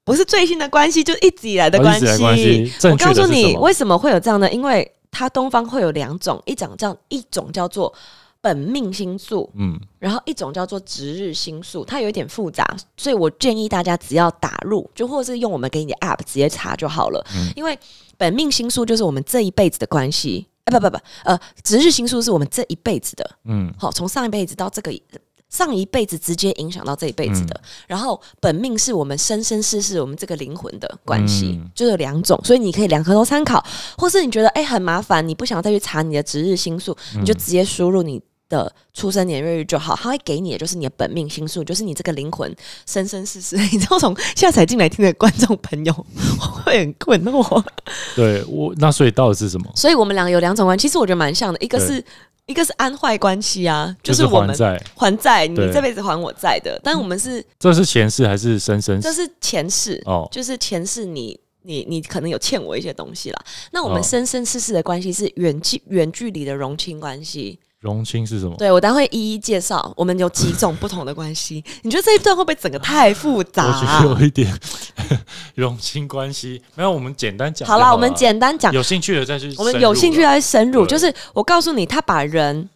[0.05, 2.07] 不是最新的关系，就是一直以来的关系。
[2.89, 4.51] 我告诉你，为什么会有这样呢？
[4.51, 7.93] 因为它东方会有两种，一种叫一种叫做
[8.43, 9.81] 本命星宿，嗯。
[9.99, 17.25] 然后一种叫做值日星宿，它有一点复杂，所以我建议大家只要打入，就或者是用我们给你的 App 直接查就好了。
[17.37, 17.53] 嗯。
[17.55, 17.79] 因为
[18.19, 23.73] 本命星宿就是我们这一辈子的关系，啊不不不，呃，值日星宿是我们这一辈子的，嗯。
[23.79, 24.93] 好，从上一辈子到这个
[25.49, 31.71] 上一辈子直接影响到这一辈子的，然后本命是我们生生世世我们这个灵魂的关系，嗯。
[31.75, 33.65] 就有两种，所以你可以两颗都参考，
[33.97, 38.21] 或是你觉得哎、很麻烦，你不想再去查你的值日星宿，你就直接输入你。
[38.53, 43.57] 的出生年月日就好，他会给你的就是你的本命星数，就是你这个灵魂生生世世。
[43.57, 45.93] 你知道，从现在才进来听的观众朋友
[46.65, 47.65] 会很困惑。
[48.15, 49.73] 对我那所以到底是什么？
[49.75, 52.05] 所以我们两个有两种关系，其实我觉得蛮像的，一个是
[52.45, 56.79] 一个是安坏关系啊，就就是我们还债，还债，你这辈子还我债的。
[56.85, 59.25] 但我们是这是前世还是生生这世？
[59.25, 61.41] 是前世，哦，就是前世你。
[61.65, 67.57] 你你可能有欠我一些东西啦，那我们哦生生世世的关系是远距远距离的融亲关系。
[67.83, 68.55] 荣亲是什么？
[68.57, 71.63] 对我待会一一介绍，我们有几种不同的关系。
[71.83, 74.57] 你觉得这一段会不会整个太复杂、我觉得有一点
[75.57, 76.63] 荣亲关系。
[76.77, 77.93] 没有，我们简单讲好了。
[77.93, 79.53] 我们简单讲，有兴趣的再去。
[79.59, 80.87] 我们有兴趣，来深入。
[80.87, 82.71] 就是我告诉你，他把人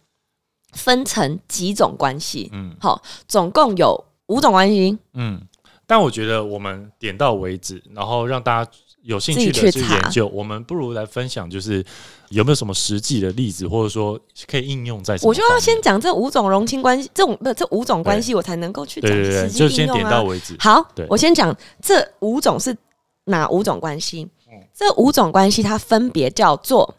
[0.73, 4.97] 分成几种关系，嗯好，总共有五种关系。
[5.13, 5.41] 嗯。
[5.89, 8.71] 但我觉得我们点到为止，然后让大家
[9.07, 10.27] 有兴趣的去研究。
[10.27, 11.83] 我们不如来分享，就是
[12.29, 20.11] 有没有什么实际的例子，或者说可以应用在我就要先讲这五种融亲关系，这种不这五种关系，我才能够去讲实际就先点应用啊。
[20.11, 20.55] 到为止。
[20.59, 22.75] 好对，我先讲这五种是
[23.23, 24.27] 哪五种关系？
[24.49, 26.93] 嗯这五种关系它分别叫做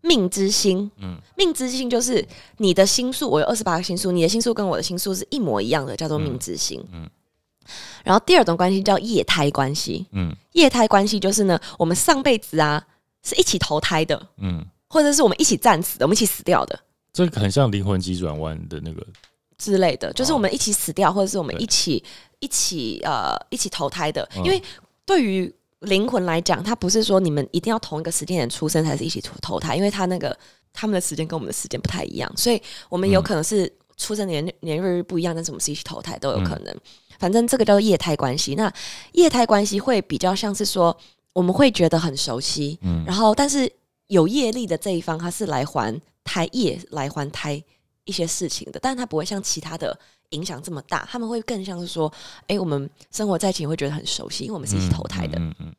[0.00, 0.90] 命之星。
[1.00, 6.82] 嗯命之星就是你的星数，我有二十八个星数，你的星数跟我的星数是一模一样的，叫做命之星。
[6.92, 7.08] 嗯
[8.04, 10.34] 然后第二种关系叫液胎关系，嗯。
[10.52, 12.84] 液胎关系就是呢，我们上辈子啊
[13.22, 16.78] 是一起投胎的，嗯，或者是我们一起战死的，我们一起死掉的。
[17.12, 19.06] 这个很像灵魂急转弯的那个。
[19.58, 22.02] 之类的，就是哦我们一起死掉，或者是我们一起
[22.40, 24.28] 一起呃一起投胎的。
[24.36, 24.44] 嗯。
[24.44, 24.60] 因为
[25.06, 30.36] 对于灵魂来讲，它不是说你们一定要同一个时间点出生才是一起投投胎，因为它那个
[30.72, 33.22] 他们的时间跟我们的时间不太一样，所以我们有嗯。
[33.22, 36.76] 可能是出生年年月日不一样，但是我们是一起投胎都有可嗯能。
[37.22, 38.56] 反正这个叫做业态关系。
[38.56, 38.70] 那
[39.12, 40.96] 业态关系会比较像是说，
[41.32, 43.70] 我们会觉得很熟悉，嗯然后但是
[44.08, 47.62] 有业力的这一方，他是来还胎业，来还胎
[48.04, 49.96] 一些事情的，但是他不会像其他的
[50.30, 52.12] 影响这么大，他们会更像是说，
[52.48, 55.38] 哎、我们生活在一起会觉得很熟悉，因为我们是一起投胎的。
[55.38, 55.74] 嗯嗯嗯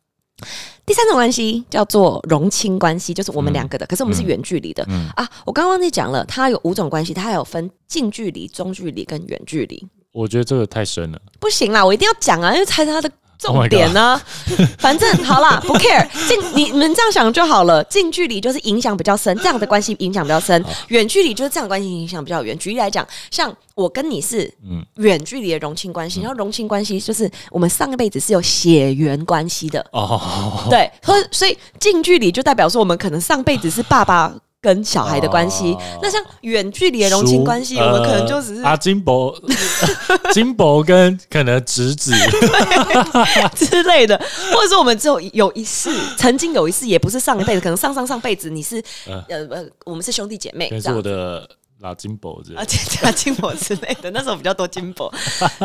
[0.86, 5.30] 第三种关系叫做融亲关系，就是我们嗯两个的，可是我们是远距离的、嗯啊。
[5.46, 9.88] 我刚刚忘记讲了，它有五种关系，它还有分近距离、中距离跟远距离。
[10.14, 11.20] 我觉得这个太深了。
[11.40, 13.12] 不行啦，我一定要讲啊，因为才是它的
[13.46, 14.22] Oh 重点呢、
[14.80, 17.84] 反正好啦，不 care，近你你们这样想就好了。
[17.86, 22.58] 近距离就是影响比较深，这样的关系影响比较深；远距离就是这样的关系影响比较远。
[22.58, 34.34] 举例来讲，像我跟你是嗯远距离的荣亲关系，然后荣亲关系就是我们上一辈子是有血缘关系的，哦，对，所以所以近距离就代表说我们可能上辈子是爸爸。
[34.64, 39.36] 跟小孩的关系，哦那像远距离的荣亲关系，叔我们可能就只是呃阿金伯、
[40.32, 42.14] 金伯跟可能侄子，
[43.56, 44.18] 之类的，
[44.54, 51.02] 或者说我们只有有一世，曾经有一世，也不是上一辈子，可能上上上辈子你是嗯呃呃，我们是兄弟姐妹是我。
[51.04, 51.46] 的
[51.82, 52.78] 拉金伯之类啊，的。
[53.02, 55.14] 加金箔之类的，那时候比较多金箔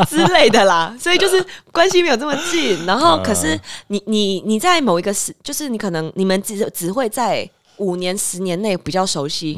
[0.09, 2.85] 之类的啦，所以就是关系没有这么近。
[2.85, 3.57] 然后，嗯可是
[3.87, 9.57] 你你你在某一个时，就是你可能你们只只会在五年、十年内比较熟悉，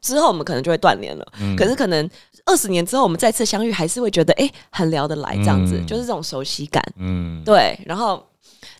[0.00, 1.26] 之后我们可能就会断联了。
[1.40, 2.10] 嗯可是可能
[2.44, 6.82] 二十年之后我们再次相遇，还是会觉得哎、很聊得来，这样子、嗯就是这种熟悉感。
[6.98, 8.24] 嗯，对，然后。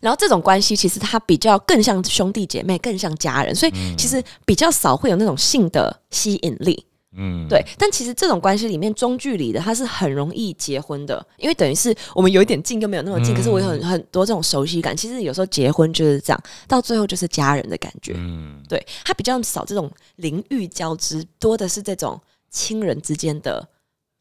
[0.01, 6.85] 然后这种关系其实它比较更像兄弟姐妹，更像家人，所以其实比较少会有那种性的吸引力。
[7.17, 14.95] 嗯，对，但其实这种关系里面中距离的，他是很容易结婚的，因为等于是我们有一点近又没有那么近，嗯可是我有很很多这种熟悉感。
[14.95, 18.13] 其实有时候结婚就是这样，到最后就是家人的感觉。
[18.15, 23.67] 嗯，对，他比较少这种灵域交织，多的是这种亲人之间的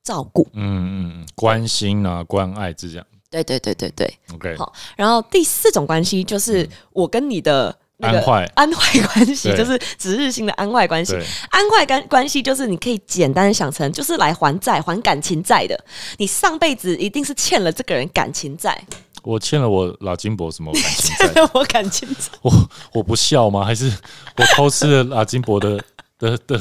[0.02, 0.48] 照顾。
[0.54, 3.06] 嗯嗯嗯，关心啊，关爱之这样。
[3.30, 4.18] 对对对对对。
[4.32, 7.76] OK，好然后第四种关系就是我跟你的。
[8.00, 11.14] 那个安坏安坏关系就是指日性的安坏关系，
[11.50, 15.78] 安坏关关系就是你可以简单想成就是来还债、还感情债的。
[16.16, 18.80] 你上辈子一定是欠了这个人感情债，
[19.24, 21.42] 我欠了我老金伯什么感情欠债？
[21.42, 22.30] 了我感情债。
[22.42, 23.64] 我我不孝吗？
[23.64, 23.92] 还是
[24.36, 25.76] 我偷吃了老金伯的
[26.18, 26.56] 的的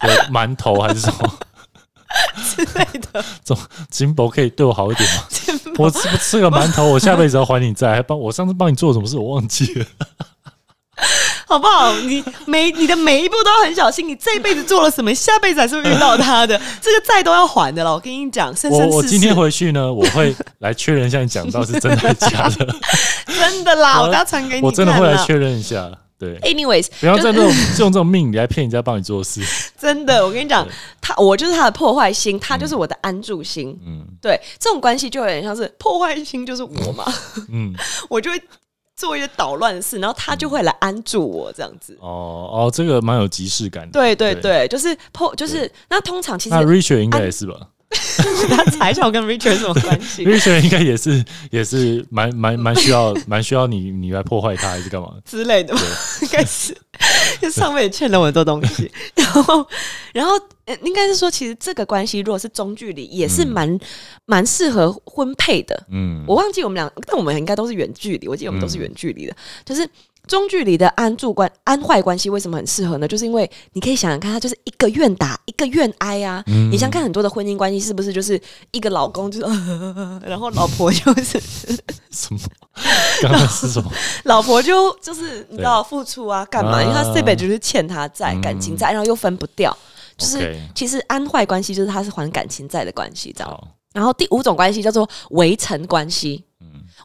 [0.00, 1.38] 的馒头，还是什么？
[2.42, 3.22] 之类的，
[3.90, 5.24] 金伯可以对我好一点吗？
[5.76, 9.86] 我吃不吃个馒头，我下辈子要还你债，还帮我上次帮你做什么事，我忘记了。
[11.46, 11.92] 好不好？
[12.00, 17.92] 你每你的每一步都要很小心，你这一辈子做了什么，下辈子还是会遇到他的， 这个债都要还的了。
[17.92, 22.66] 我跟你讲，生我生世世我今天回去呢，我会来确认一下你讲到是真的还是假的，
[23.26, 25.90] 真的啦，我我等下传给你我真的会来确认一下。
[26.18, 29.40] 对，Anyways，不要就是在这种用这种命理来骗人家帮你做事。
[29.80, 30.66] 真的，我跟你讲，
[31.00, 33.78] 他我就是他的破坏心，他就是我的安住心。
[33.86, 37.04] 嗯对，这种关系就有点像是破坏心，就是我嘛，
[37.52, 37.72] 嗯，
[38.10, 38.42] 我就会
[38.98, 41.96] 做一些捣乱的事，然后他就会来安住我这样子。
[42.00, 43.92] 哦哦，这个蛮有即视感的。
[43.92, 47.54] 对对对对，就是破，就是那通常其实那 Richard 应该也是吧
[48.48, 50.24] 他查一下我跟 Richard 有什么关系。
[50.24, 55.12] ？Richard 应该也是也是蛮蛮蛮需要蛮需要你你来破坏他还是干嘛？
[55.24, 55.80] 之类的吧，
[56.22, 56.76] 应该是，
[57.40, 59.66] 就上面也欠了我很多东西， 然后，
[60.12, 60.32] 然后，
[60.64, 63.78] 呃应该是说，其实这个关系如果是中距离，也是蛮
[64.26, 65.86] 蛮适合婚配的。
[65.90, 69.88] 嗯，我忘记我们俩，但我们应该都是远距离，我记得我们都是远距离的，就是。
[70.28, 73.08] 中距离的安住关安坏关系为什么很适合呢？
[73.08, 76.44] 就是因为你可以想想看，他就是一个愿打一个愿挨啊。
[76.46, 79.46] 嗯你想看很多的婚姻关系是不是就是一个老公就是，
[80.24, 81.40] 然后老婆就是
[82.12, 82.38] 什么？
[83.22, 83.90] 刚刚是什么？
[84.24, 86.78] 老婆就就是你知道付出啊，干嘛？
[86.78, 89.76] 啊因为他这辈子就是欠他债，嗯感情债，然后又分不掉。
[90.16, 93.48] 就是其实安坏关系就是他是还感情债的关系，这样。
[93.50, 96.47] 好，然后第五种关系叫做围城关系，嗯，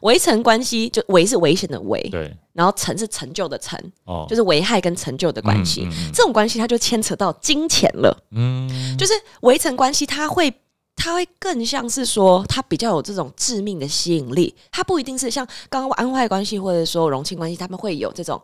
[0.04, 5.82] 围城关系就围是危险的围，对，然后成是成就的成，哦，就是危害跟成就的关系。
[5.84, 9.12] 嗯嗯这种关系它就牵扯到金钱了，嗯，就是
[9.42, 10.52] 围城关系，它会。
[10.96, 14.54] 它会更像是说，它比较有这种致命的吸引力。
[14.70, 18.40] 它不一定是像刚刚安坏关系或者说荣亲关系，他们会有这种，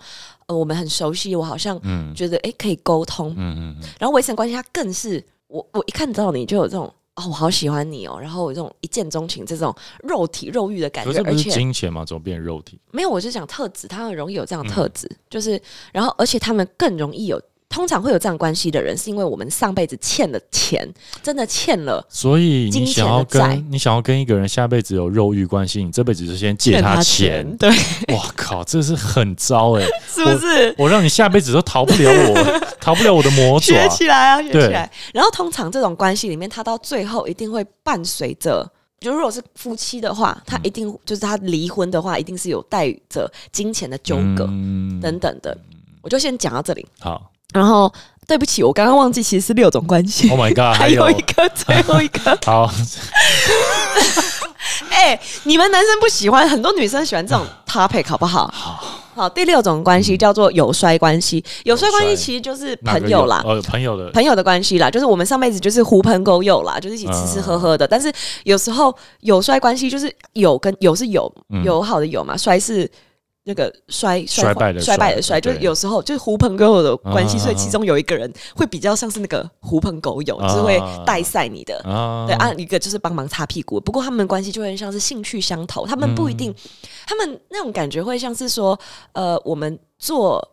[0.47, 3.31] 呃，我们很熟悉，我好像嗯觉得诶可以沟通。
[3.39, 12.79] 嗯嗯嗯，然后围城关系，它更是我我一看到你就有这种哦，我好喜欢你哦，然后有这种一见钟情这种肉体肉欲的感觉，是不是而且金钱嘛，怎么变肉体？
[12.91, 15.61] 没有，我是讲特质，他很容易有这样的特质，就是
[15.93, 20.87] 然后而且他们更容易有通常会有这样关系的人，是因为我们上辈子欠了钱，
[21.23, 22.05] 真的欠了。
[22.11, 27.57] 所以你想要跟你想要跟一个人下辈子有肉欲关系，你这辈子就先借他钱。
[27.57, 27.71] 对，
[28.13, 30.75] 哇靠，这是很糟哎、 是不是？
[30.77, 33.89] 我让你下辈子都逃不了我， 逃不了我的魔爪学。
[33.89, 34.91] 起来啊，学起来。
[35.15, 45.57] 然后通常这种关系里面，他到最后一定会伴随着，就如果是夫妻的话，他一定就是他离婚的话，一定是有带着金钱的纠葛、嗯等等的。
[46.03, 46.85] 我就先讲到这里。
[46.99, 47.93] 好然后，
[48.27, 50.29] 对不起，我刚刚忘记，其实是六种关系。
[50.31, 52.71] ，Oh my God，还 还有有一个，最后一个， 好，
[54.91, 58.53] 哎、你们男生不喜欢，很多女生喜欢这种 topic，好不好？
[59.13, 61.45] 好，第六种关系叫做有衰关系。
[61.65, 67.87] 有衰关系其实就是朋友啦，呃，朋友的，朋友的关系啦，就是我们上辈子就是狐朋狗友啦，就是一起吃吃喝喝的。
[67.87, 68.11] 但是
[68.45, 71.63] 有时候有衰关系就是有跟有是有嗯。
[71.65, 72.89] 友好的友嘛，衰是
[73.45, 81.81] 那个衰衰败的衰败的衰，就是有时候就是狐朋狗友的关系，啊所以其中有一个人会比较像是那个狐朋狗友，就是会带赛你的。
[81.85, 83.81] 啊对，啊，一个就是帮忙擦屁股。
[83.81, 86.55] 不过他们的关系就会像是兴趣相投，他们不一嗯定，
[87.07, 88.79] 他们那种感觉会像是说，
[89.13, 90.47] 呃，我们做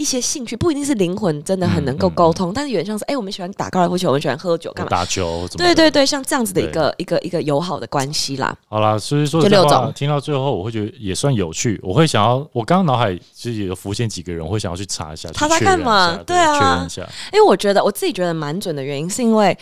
[0.00, 4.88] 一些兴趣，不一定是灵魂真的很能够嗯嗯沟通，但是有点像是，哎、我们喜欢打高尔夫球，我们喜欢喝酒，干嘛？
[4.88, 8.56] 打球，对对对，像这样子的一个一个一个友好的关系啦。
[8.66, 11.78] 好啦，所以说就这六种听到最后，我会觉得也算有趣。
[11.82, 17.02] 我会想要，我刚刚脑海其实也有浮现几个人，我会想要去查一下，查查去确认看嘛对啊确认一下。
[17.34, 19.54] 因为我觉得我自己觉得蛮准的原因，是因为，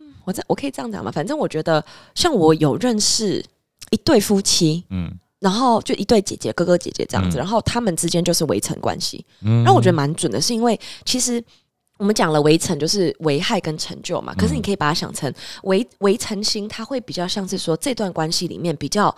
[0.00, 3.44] 嗯，我在我可以这样讲嘛，反正我觉得像我有认识
[3.90, 9.26] 一对夫妻，嗯然后就一对姐姐哥哥姐姐这样子，嗯然后他们之间就是围城关系。
[9.40, 11.42] 嗯让我觉得蛮准的，是因为其实
[11.98, 15.32] 我们讲了围城就是危害跟成就嘛，可是你可以把它想成
[15.64, 19.12] 围围城星，它会比较像是说这段关系里面比较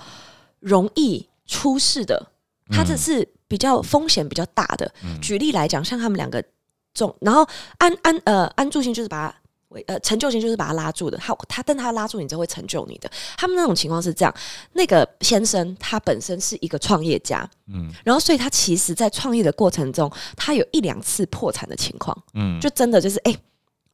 [0.60, 2.26] 容易出事的，
[2.70, 4.90] 它这是比较风险比较大的。
[5.20, 6.42] 举例来讲，像他们两个
[6.94, 9.43] 中，然后安安呃安住星就是把他。
[9.74, 13.10] 为呃，成就型就是把他拉住的，他他但他拉住你之后会成就你的。
[13.36, 14.34] 他们那种情况是这样，
[14.72, 23.36] 那个先生他本身是一个创业家，嗯然后所以他其实，在创业的过程中，他有一两次破产的情况，嗯就真的就是哎、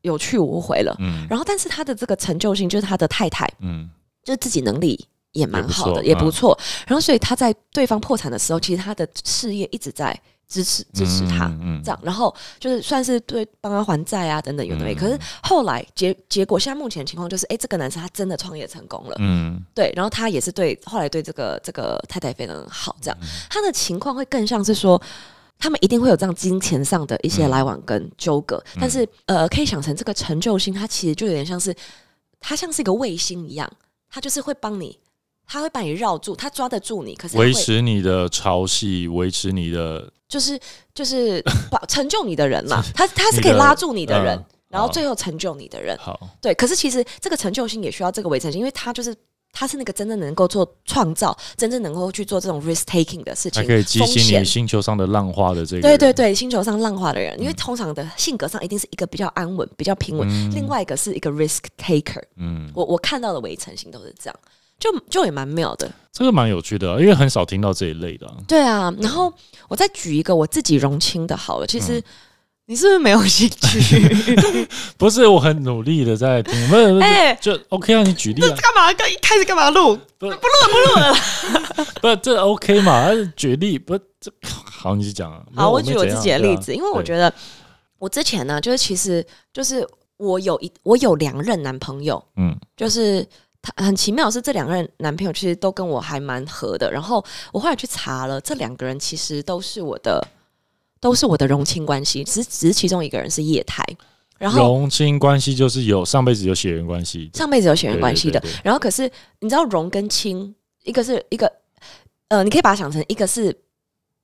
[0.03, 0.95] 有去无回了。
[1.01, 3.89] 嗯然后，但是他的这个成就性，就是他的太太，嗯
[4.23, 6.59] 就是自己能力也蛮好的，也不错也不错。
[6.87, 10.19] 然后，所以他在对方破产的时候，其实他的事业一直在
[10.51, 11.47] 支持支持他。
[11.47, 14.93] 嗯嗯这样，然后就是算是对帮他还债啊等等有的没。
[14.93, 14.97] 嗯。
[14.97, 19.65] 可是后来结结果，现在目前的情况就是，哎、这个男生他真的创业成功了，嗯。
[19.75, 23.17] 对，然后他也是对后来对这个这个太太非常好，这样。
[23.23, 23.29] 嗯。
[23.49, 25.01] 他的情况会更像是说。
[25.63, 28.79] 他们一定会有这样金钱上的一些来往跟纠葛，嗯。
[28.81, 31.77] 但是呃，可以想成这个成就星，它其实就有点像是，
[32.41, 33.71] 它像是一个卫星一样，
[34.11, 34.99] 它就是会帮你，
[35.53, 40.57] 它会把你绕住，他抓得住你，可是维持你的潮汐，维持你的就是
[40.95, 49.13] 就是保 成就你的人嘛， 他他是可以拉住你的人，嗯然后最后成就你的人，好，对，可是其实这个成就性也需要这个围城性，因为他就是
[49.53, 54.45] 他是那个真正能够做创造、真正能够去做这种 risk taking 的事情，还可以激起你。
[54.45, 55.83] 星球上的浪花的这个。
[55.83, 62.23] 对对对，星球上浪花的人，因为通常的性格上一定是一个比较安稳、比较平稳，嗯另外一个是一个 risk taker。
[62.37, 64.37] 嗯，我我看到的围城型都是这样，
[64.81, 65.89] 就就也蛮妙的。
[66.13, 68.35] 这个蛮有趣的啊，因为很少听到这一类的啊。
[68.49, 69.33] 对啊，然后
[69.69, 72.03] 我再举一个我自己荣亲的好了，其嗯实。
[72.67, 74.17] 你是不是没有兴趣？
[74.97, 78.93] 不是，我很努力的在听，不是，不是 哎就 OK 啊，你举例啊，干嘛？
[78.95, 79.97] 刚一开始干嘛录？
[80.19, 81.85] 不不录了，不录了啦。
[82.01, 82.93] 不，这 OK 嘛？
[82.93, 84.31] 啊举例不，这
[84.71, 85.43] 好，你讲啊。
[85.57, 87.33] 好，我举我自己的例子，因为我对觉得
[87.99, 89.85] 我之前呢，就是其实就是
[90.19, 93.27] 我有一我有两任男朋友，嗯就是
[93.63, 96.91] 他很奇妙是这两个人男朋友其实都跟我还蛮合的。
[96.91, 100.27] 然后我后来去查了，这两个人其实都是我的
[101.01, 103.85] 都是我的荣亲关系，只是只是其中一个人是液态，
[104.39, 108.61] 然后荣亲关系就是有上辈子有血缘关系，上辈子有血缘关系的对对对。
[108.65, 111.51] 然后可是你知道荣跟亲，一个是一个
[112.29, 113.55] 呃，你可以把它想成一个是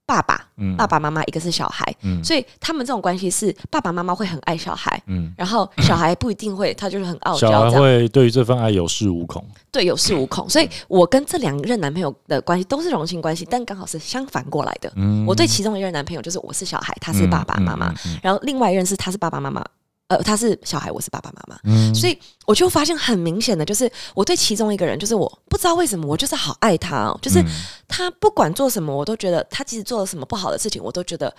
[0.07, 0.77] 爸爸嗯。
[0.77, 1.95] 爸爸妈妈，一个是小孩。
[2.03, 2.23] 嗯。
[2.25, 10.49] 所以他们这种关系是爸爸妈妈会很爱小孩，嗯，然后小孩不一定会，他就是很傲小孩娇会对于这份爱有恃无恐，对，有恃无恐。
[10.49, 14.93] 所以我跟这两任男朋友的关系都是荣幸关系，但刚好是相反过来的。
[14.97, 17.93] 嗯，我对其中一任男朋友就是我是小孩，他是爸爸妈妈，
[18.23, 19.65] 然后另外一任是他是爸爸妈妈，
[20.09, 21.59] 呃，他是小孩，我是爸爸妈妈。
[21.65, 22.17] 嗯所以
[22.47, 27.47] 我就发现很明显的，就是我对其中一个人，就是我不知道为什么，我就是好爱他哦，就是嗯
[27.89, 31.35] 他不管做什么，我都觉得他即使做了什么不好的事情，我都觉得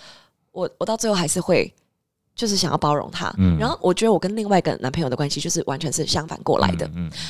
[0.51, 1.73] 我我到最后还是会
[2.35, 3.33] 就是想要包容他。
[3.37, 6.89] 嗯然后我觉得我跟另外一个男朋友的关系就是完全是相反过来的。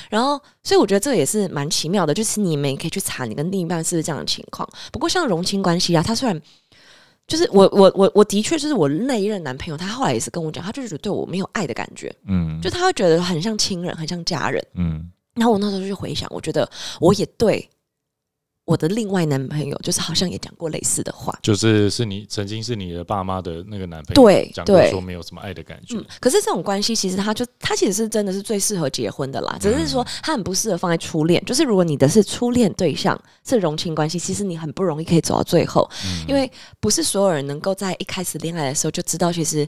[0.09, 4.67] 然后所以我觉得这也是蛮奇妙的，就是你们也可以去查你跟另一半是不是这样的情况。
[4.91, 6.41] 不过像荣亲关系啊，他虽然
[7.27, 14.65] 就是我我我我的确就是我那一任男朋友，他后来也是跟我讲，他就是觉得对我没有爱的感觉，嗯，就他会觉得很像亲人，很像家人。
[14.75, 15.11] 嗯。
[15.35, 16.67] 然后我那时候就去回想，我觉得
[16.99, 17.69] 我也对
[18.67, 21.33] 我的另外男朋友，就是好像也讲过类似的话。
[21.41, 31.41] 就是是你曾经是你的爸妈的那个男朋友，对讲过说没有什么爱的感觉嗯，，可是这种关系其实他就他其实是真的是最适合结婚的啦，只是说他很不适合放在初恋。
[31.45, 35.89] 就是如果你的是初恋对象是融情关系，其实你很不容易可以走到最后，
[36.27, 36.51] 因为
[36.81, 39.65] 不是所有人能够在一开始恋爱的时候就知道，其实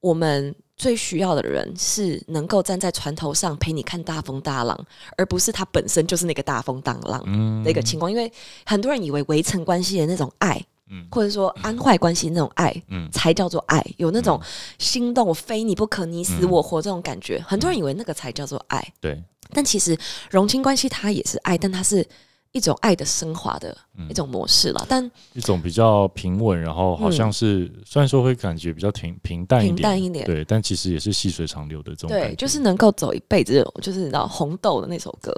[0.00, 4.78] 我们最需要的人是能够站在船头上陪你看大风大浪，
[5.16, 8.10] 而不是他本身就是那个大风大浪嗯的一个情况。
[8.10, 8.30] 因为
[8.64, 14.38] 很多人以为围城关系的那种爱，嗯或者说安坏关系那种爱，嗯才叫做爱，有那种
[14.78, 17.42] 心动，我非你不可，你死嗯我活这种感觉。
[17.46, 19.22] 很多人以为那个才叫做爱，对，
[19.54, 19.96] 但其实
[20.30, 22.06] 融亲关系它也是爱，但它是
[22.52, 24.86] 一种爱的升华的嗯一种模式了。
[24.88, 32.34] 但一种比较平稳，然后好像是、虽然说会感觉比较平平淡一点平点，淡一点，对，但其实也是细水长流的这种感对，觉。
[32.36, 35.32] 就是能够走一辈子，就是你知道红豆的那首歌，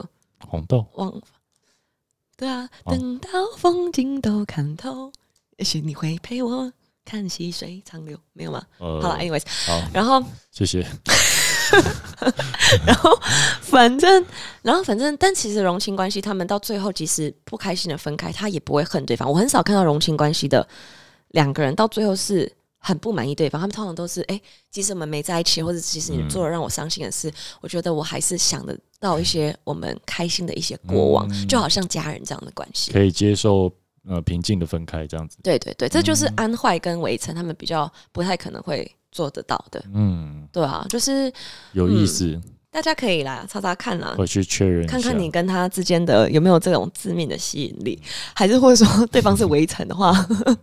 [0.47, 1.13] 红豆，忘，
[2.37, 5.11] 对啊，哦等到风景都看透，
[5.57, 6.73] 也许你会陪我
[7.05, 8.63] 看细水长流，没有吗？
[8.79, 10.87] 呃，好了，anyways，好，然后谢谢。
[12.87, 13.11] 然后
[13.61, 14.25] 反正，
[14.63, 19.29] 然后反正，但其实荣情关系，他们到最后即使不开心的分开，他也不会恨对方。
[19.31, 20.67] 我很少看到荣情关系的
[21.29, 24.41] 两个人到最后是很不满意对方，他们通常都是，哎，
[24.71, 32.93] 即使我们没在一起，或者即使你做了让我伤心的事，我觉得我还是想得到一些我们开心的一些过往，嗯就好像家人这样的关系。
[32.93, 33.71] 可以接受
[34.09, 35.37] 呃平静的分开这样子。
[35.43, 39.83] 对对对，这就是嗯安坏跟围城他们比较不太可能会做得到的。
[39.95, 41.33] 嗯，对啊，就是
[41.73, 42.41] 有意思，
[42.79, 48.01] 大家可以来查查看啦，回去确认看看你跟他之间的有没有这种致命的吸引力，
[48.33, 50.15] 还是或者说对方是围城的话，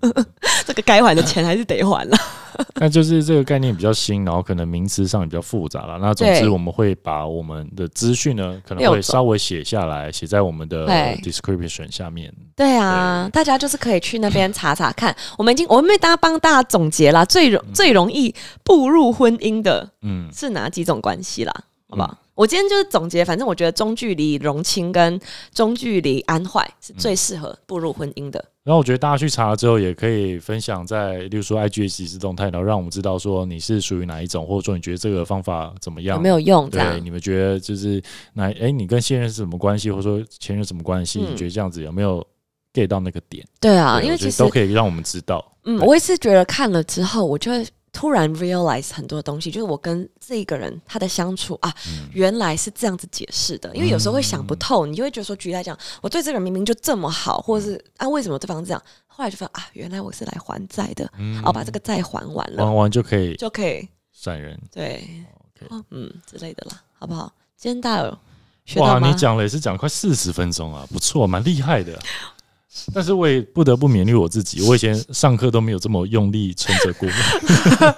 [0.66, 2.18] 这个该还的钱还是得还了。
[2.80, 6.00] 那就是这个概念比较新，然后可能名词上也比较复杂了。
[6.00, 10.88] 那总之我们会把我们的资讯呢，可能会稍微写下来，写在我们的
[11.18, 12.34] description 下面。
[12.56, 15.14] 对啊，大家就是可以去那边查查看。
[15.38, 21.54] 我们已经我们为大家帮大家总结啦，最容最容易步入婚姻的嗯，是哪几种关系啦？
[21.96, 22.18] 好不好？
[22.36, 25.20] 我今天就是总结，反正我觉得中距离融亲跟
[25.54, 28.44] 中距离安坏是最适合步入婚姻的。
[28.64, 36.28] 然后我觉得大家去查了之后，也可以分享在，例如说 IG 的即时动态，然后让我们知道说你是属于哪一种，或者说你觉得这个方法怎么样有没？
[36.28, 36.70] 有用？
[36.70, 38.52] 这对，样你们觉得就是哪？
[38.60, 41.20] 哎，你跟现任是什么关系，或者说前任什么关系？
[41.22, 42.26] 嗯你觉得这样子有没有
[42.74, 43.46] get 到那个点？
[43.62, 45.54] 对啊，因为其实都可以让我们知道。
[45.64, 47.66] 嗯，我也是觉得看了之后，我就会
[47.96, 53.74] 突然 realize 很多东西，就是我跟这一个人他的相处啊，嗯原来是这样子解释的。
[53.74, 58.84] 因为有时候会想不透，你就会觉得说，举例来讲，我对这个人明明就这么好，或者是啊，为什么对方这样？
[59.08, 64.60] 后来就发现啊，原来我是来还债的，嗯哦，把这个债还完了，还完就可以就可以闪人。
[64.70, 65.08] 对
[65.90, 67.32] 嗯之类的啦，好不好？
[67.56, 68.18] 今天大家有
[68.66, 69.00] 学哇？
[69.00, 71.98] 你讲了也是讲快四十分钟啊，不错，蛮厉害的。
[72.94, 77.08] 但是我也不得不勉励我自己，我以前上课都没有这么用力撑着过。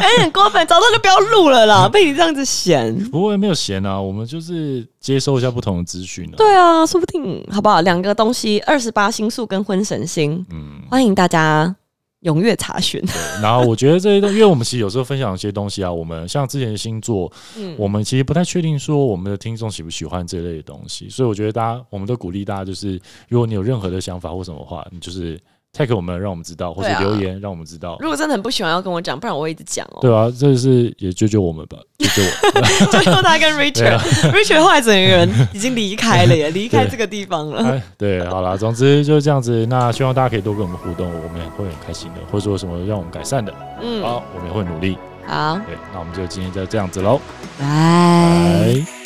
[0.00, 2.94] 哎，很过分，早上就不要录了啦，被你这样子嫌。
[3.10, 6.36] 不过也没有闲啊，我们就是接收一下不同的资讯啊。
[6.36, 7.80] 对啊，说不定好不好？
[7.80, 11.74] 两个东西，二十八星宿跟婚神星，嗯，欢迎大家
[12.22, 13.00] 踊跃查询。
[13.00, 13.42] 对。
[13.42, 25.38] 然后我觉得这些东，因为我们其实有时候分享一些东西啊，我们像之前的星座，嗯我们其实不太确定说我们的听众喜不喜欢这类的东西，所以我觉得大家，我们都鼓励大家，就是如果你有任何的想法或什么话，你就是
[25.78, 27.96] tag 我们，让我们知道，或者留言让我们知道。
[28.00, 29.98] 如果真的很不喜欢，要跟我讲，不然我会一直讲哦。
[30.00, 32.92] 对啊，这是也救救我们吧， 救救我。
[32.92, 37.64] 救救他跟 对啊 Richard，Richard 后来整个人已经离开了耶， 离开这个地方了。
[37.64, 39.66] 哎，对，好啦，总之就是这样子。
[39.66, 43.52] 那希望大家可以多跟我们互动，我们也会很开心的，或者说有什么让我们改善的，
[43.82, 44.98] 嗯，好，我们也会努力。
[45.26, 47.20] 好，对，那我们就今天就这样子喽，
[47.58, 47.66] 拜。
[47.66, 48.97] 拜。